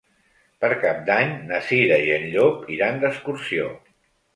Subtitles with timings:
[0.65, 3.75] Per Cap d'Any na Cira i en Llop iran d'excursió.